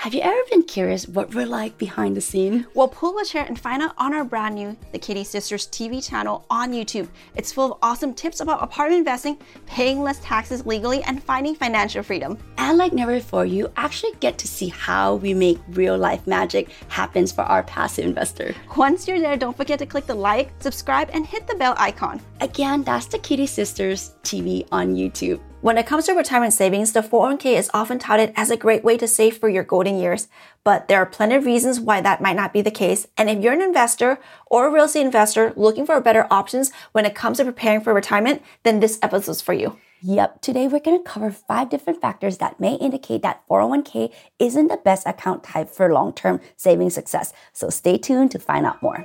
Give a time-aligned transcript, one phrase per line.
[0.00, 2.66] Have you ever been curious what we're like behind the scene?
[2.72, 6.02] Well, pull a chair and find out on our brand new The Kitti Sisters TV
[6.02, 7.06] channel on YouTube.
[7.36, 12.02] It's full of awesome tips about apartment investing, paying less taxes legally, and finding financial
[12.02, 12.38] freedom.
[12.56, 16.70] And like never before, you actually get to see how we make real life magic
[16.88, 18.54] happens for our passive investor.
[18.78, 22.22] Once you're there, don't forget to click the like, subscribe, and hit the bell icon.
[22.40, 25.40] Again, that's The Kitti Sisters TV on YouTube.
[25.62, 28.96] When it comes to retirement savings, the 401k is often touted as a great way
[28.96, 30.26] to save for your golden years,
[30.64, 33.06] but there are plenty of reasons why that might not be the case.
[33.18, 37.04] And if you're an investor or a real estate investor looking for better options when
[37.04, 39.76] it comes to preparing for retirement, then this episode is for you.
[40.00, 44.68] Yep, today we're going to cover five different factors that may indicate that 401k isn't
[44.68, 47.34] the best account type for long term saving success.
[47.52, 49.04] So stay tuned to find out more.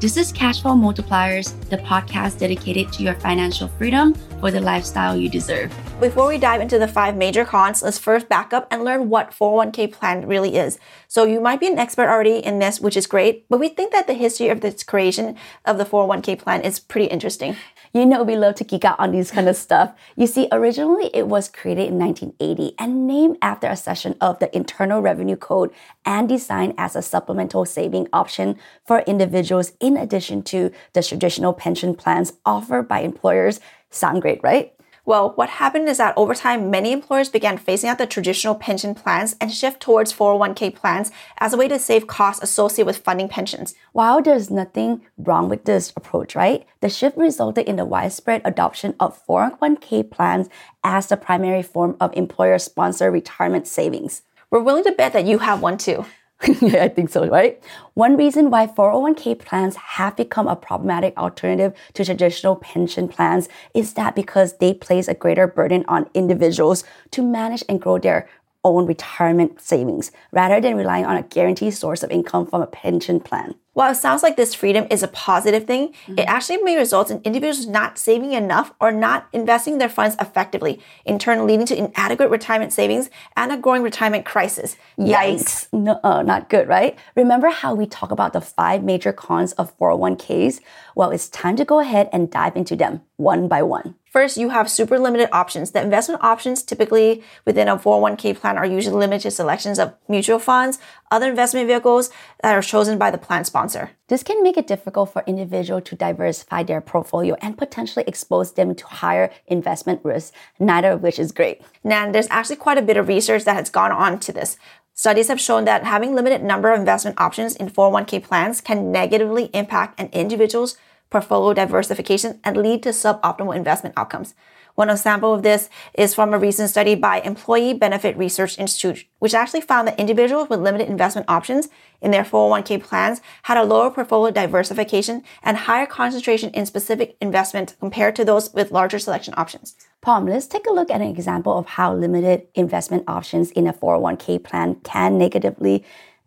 [0.00, 5.28] This is Cashflow Multipliers, the podcast dedicated to your financial freedom for the lifestyle you
[5.28, 5.70] deserve.
[6.00, 9.32] Before we dive into the five major cons, let's first back up and learn what
[9.32, 10.78] 401k plan really is.
[11.06, 13.92] So you might be an expert already in this, which is great, but we think
[13.92, 17.56] that the history of this creation of the 401k plan is pretty interesting.
[17.92, 19.92] You know, we love to geek out on these kind of stuff.
[20.14, 24.54] You see, originally it was created in 1980 and named after a section of the
[24.54, 25.72] Internal Revenue Code
[26.04, 28.56] and designed as a supplemental saving option
[28.86, 33.58] for individuals in addition to the traditional pension plans offered by employers.
[33.90, 34.72] Sound great, right?
[35.04, 38.94] Well, what happened is that over time, many employers began phasing out the traditional pension
[38.94, 43.28] plans and shift towards 401k plans as a way to save costs associated with funding
[43.28, 43.74] pensions.
[43.92, 46.66] While there's nothing wrong with this approach, right?
[46.80, 50.48] The shift resulted in the widespread adoption of 401k plans
[50.84, 54.22] as the primary form of employer sponsored retirement savings.
[54.50, 56.04] We're willing to bet that you have one too.
[56.42, 57.62] I think so, right?
[57.92, 63.92] One reason why 401k plans have become a problematic alternative to traditional pension plans is
[63.94, 68.26] that because they place a greater burden on individuals to manage and grow their
[68.64, 73.20] own retirement savings rather than relying on a guaranteed source of income from a pension
[73.20, 73.54] plan.
[73.72, 76.18] While it sounds like this freedom is a positive thing, mm-hmm.
[76.18, 80.80] it actually may result in individuals not saving enough or not investing their funds effectively,
[81.04, 84.76] in turn leading to inadequate retirement savings and a growing retirement crisis.
[84.98, 85.14] Yikes.
[85.14, 85.68] Yikes.
[85.72, 86.98] No, uh, not good, right?
[87.14, 90.60] Remember how we talk about the five major cons of 401ks?
[90.96, 93.94] Well, it's time to go ahead and dive into them one by one.
[94.10, 95.70] First, you have super limited options.
[95.70, 100.40] The investment options typically within a 401k plan are usually limited to selections of mutual
[100.40, 100.80] funds,
[101.12, 102.10] other investment vehicles
[102.42, 103.92] that are chosen by the plan sponsor.
[104.08, 108.74] This can make it difficult for individuals to diversify their portfolio and potentially expose them
[108.74, 111.62] to higher investment risks, neither of which is great.
[111.84, 114.56] Now, there's actually quite a bit of research that has gone on to this.
[114.92, 119.50] Studies have shown that having limited number of investment options in 401k plans can negatively
[119.54, 120.76] impact an individual's
[121.10, 124.34] portfolio diversification and lead to suboptimal investment outcomes.
[124.76, 129.34] One example of this is from a recent study by Employee Benefit Research Institute, which
[129.34, 131.68] actually found that individuals with limited investment options
[132.00, 137.76] in their 401k plans had a lower portfolio diversification and higher concentration in specific investment
[137.80, 139.76] compared to those with larger selection options.
[140.00, 143.74] Palm, let's take a look at an example of how limited investment options in a
[143.74, 145.84] 401k plan can negatively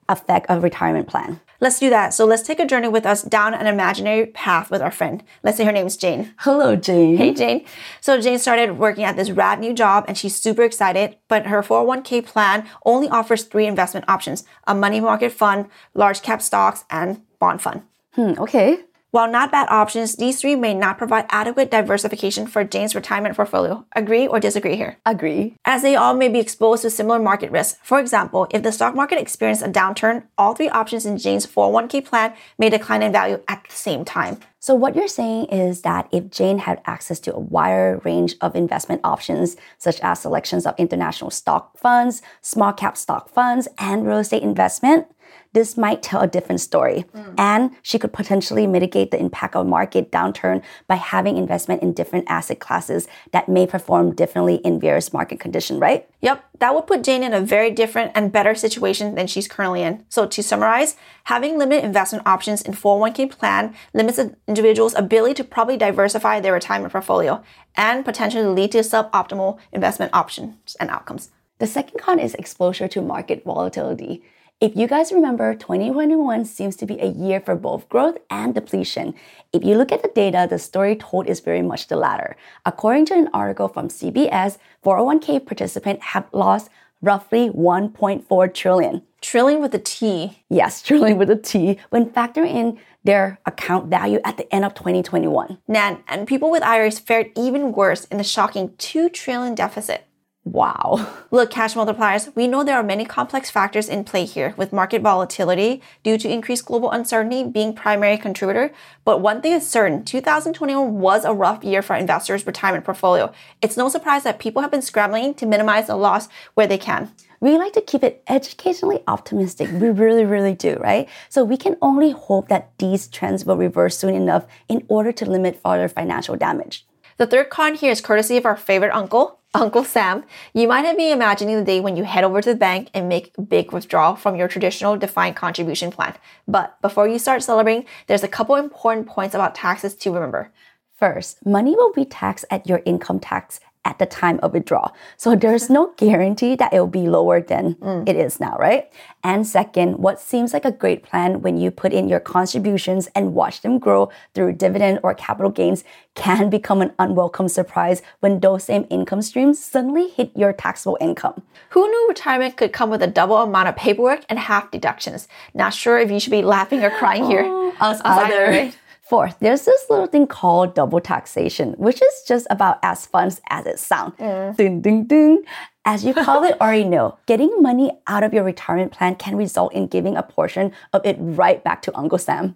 [0.07, 1.39] affect a retirement plan.
[1.59, 2.13] Let's do that.
[2.13, 5.23] So let's take a journey with us down an imaginary path with our friend.
[5.44, 6.33] Let's say her name is Jane.
[6.39, 7.17] Hello, Jane.
[7.17, 7.65] Hey, Jane.
[8.01, 11.61] So Jane started working at this rad new job and she's super excited, but her
[11.61, 17.21] 401k plan only offers three investment options a money market fund, large cap stocks, and
[17.39, 17.83] bond fund.
[18.13, 18.79] Hmm, okay.
[19.13, 23.86] While not bad options, these three may not provide adequate diversification for Jane's retirement portfolio.
[23.95, 24.98] Agree or disagree here?
[25.06, 25.54] Agree.
[25.65, 27.77] As they all may be exposed to similar market risks.
[27.83, 32.04] For example, if the stock market experienced a downturn, all three options in Jane's 401k
[32.04, 34.39] plan may decline in value at the same time.
[34.63, 38.56] So, what you're saying is that if Jane had access to a wider range of
[38.56, 44.19] investment options, such as selections of international stock funds, small cap stock funds, and real
[44.19, 45.07] estate investment,
[45.54, 47.06] this might tell a different story.
[47.15, 47.36] Mm.
[47.38, 52.25] And she could potentially mitigate the impact of market downturn by having investment in different
[52.27, 56.07] asset classes that may perform differently in various market conditions, right?
[56.21, 59.83] Yep, that would put Jane in a very different and better situation than she's currently
[59.83, 60.06] in.
[60.10, 60.95] So to summarize,
[61.25, 64.19] having limited investment options in 401k plan limits
[64.53, 67.44] individual's ability to properly diversify their retirement portfolio
[67.75, 71.31] and potentially lead to suboptimal investment options and outcomes.
[71.57, 74.21] The second con is exposure to market volatility.
[74.61, 79.15] If you guys remember, 2021 seems to be a year for both growth and depletion.
[79.51, 82.38] If you look at the data, the story told is very much the latter.
[82.63, 86.69] According to an article from CBS, 401k participants have lost
[87.01, 89.01] roughly 1.4 trillion.
[89.19, 90.44] Trillion with a T.
[90.50, 94.73] Yes, trillion with a T when factoring in their account value at the end of
[94.73, 95.59] 2021.
[95.67, 100.05] Nan, and people with IRAs fared even worse in the shocking 2 trillion deficit.
[100.45, 101.07] Wow.
[101.31, 105.01] Look, cash multipliers, we know there are many complex factors in play here, with market
[105.01, 108.74] volatility due to increased global uncertainty being primary contributor.
[109.06, 113.31] But one thing is certain, 2021 was a rough year for investors' retirement portfolio.
[113.62, 117.12] It's no surprise that people have been scrambling to minimize the loss where they can.
[117.39, 119.69] We like to keep it educationally optimistic.
[119.72, 121.10] We really, really do, right?
[121.30, 125.30] So we can only hope that these trends will reverse soon enough in order to
[125.30, 126.86] limit further financial damage.
[127.18, 130.24] The third con here is courtesy of our favorite uncle, Uncle Sam,
[130.56, 133.07] you might have been imagining the day when you head over to the bank and
[133.07, 136.15] make a big withdrawal from your traditional defined contribution plan.
[136.48, 140.51] But before you start celebrating, there's a couple important points about taxes to remember.
[140.98, 144.95] First, money will be taxed at your income tax at the time of withdrawal.
[145.18, 148.07] So there's no guarantee that it will be lower than mm.
[148.07, 148.91] it is now, right?
[149.24, 153.33] And second, what seems like a great plan when you put in your contributions and
[153.33, 155.83] watch them grow through dividend or capital gains
[156.15, 161.41] can become an unwelcome surprise when those same income streams suddenly hit your taxable income.
[161.69, 165.27] Who knew retirement could come with a double amount of paperwork and half deductions?
[165.53, 167.44] Not sure if you should be laughing or crying here.
[167.45, 168.71] Oh, us either.
[169.03, 173.65] Fourth, there's this little thing called double taxation, which is just about as fun as
[173.65, 174.15] it sounds.
[174.17, 174.55] Mm.
[174.55, 175.44] Ding, ding, ding.
[175.83, 179.88] As you probably already know, getting money out of your retirement plan can result in
[179.88, 182.55] giving a portion of it right back to Uncle Sam.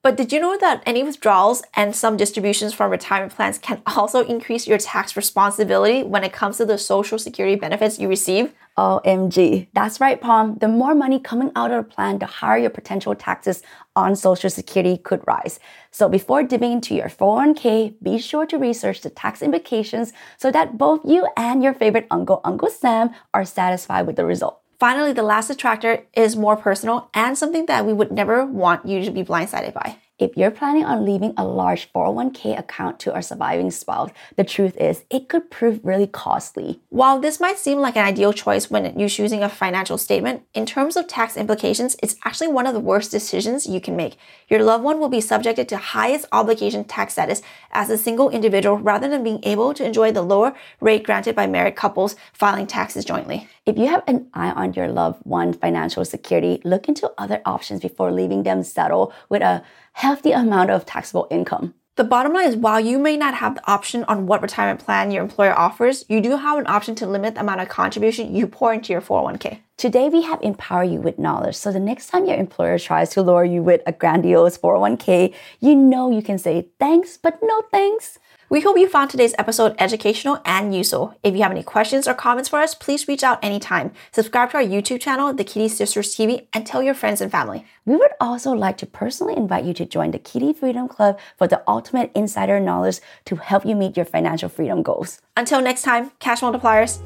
[0.00, 4.24] But did you know that any withdrawals and some distributions from retirement plans can also
[4.24, 8.54] increase your tax responsibility when it comes to the social security benefits you receive?
[8.78, 9.66] OMG.
[9.74, 10.56] That's right, Palm.
[10.60, 13.60] The more money coming out of a plan, the higher your potential taxes
[13.96, 15.58] on social security could rise.
[15.90, 20.78] So before dipping into your 401k, be sure to research the tax implications so that
[20.78, 24.60] both you and your favorite uncle, Uncle Sam, are satisfied with the result.
[24.78, 29.04] Finally, the last attractor is more personal and something that we would never want you
[29.04, 29.96] to be blindsided by.
[30.18, 34.76] If you're planning on leaving a large 401k account to a surviving spouse, the truth
[34.76, 36.80] is it could prove really costly.
[36.88, 40.66] While this might seem like an ideal choice when you're choosing a financial statement, in
[40.66, 44.16] terms of tax implications, it's actually one of the worst decisions you can make.
[44.48, 48.76] Your loved one will be subjected to highest obligation tax status as a single individual
[48.76, 53.04] rather than being able to enjoy the lower rate granted by married couples filing taxes
[53.04, 53.48] jointly.
[53.66, 57.82] If you have an eye on your loved one's financial security, look into other options
[57.82, 59.62] before leaving them settle with a
[60.08, 61.74] hefty amount of taxable income.
[61.96, 65.10] The bottom line is while you may not have the option on what retirement plan
[65.10, 68.46] your employer offers, you do have an option to limit the amount of contribution you
[68.46, 69.58] pour into your 401k.
[69.76, 71.56] Today, we have empowered you with knowledge.
[71.56, 75.76] So the next time your employer tries to lure you with a grandiose 401k, you
[75.76, 78.18] know you can say thanks, but no thanks.
[78.50, 81.14] We hope you found today's episode educational and useful.
[81.22, 83.92] If you have any questions or comments for us, please reach out anytime.
[84.10, 87.66] Subscribe to our YouTube channel, The Kitti Sisters TV, and tell your friends and family.
[87.84, 91.46] We would also like to personally invite you to join the Kitti Freedom Club for
[91.46, 95.20] the ultimate insider knowledge to help you meet your financial freedom goals.
[95.36, 97.00] Until next time, cash multipliers.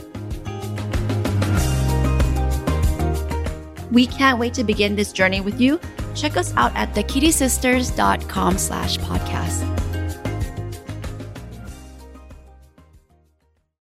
[3.90, 5.80] We can't wait to begin this journey with you.
[6.14, 9.81] Check us out at thekittisisters.com slash podcast.